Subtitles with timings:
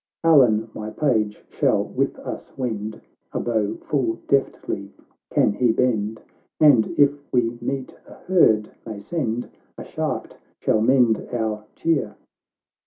[0.23, 3.01] Allan, my Page, shall with us wend;
[3.33, 4.89] A bow full deftly
[5.29, 6.19] can he bend,
[6.59, 12.15] And, if we meet a herd, may send A shaft shall mend our cheer."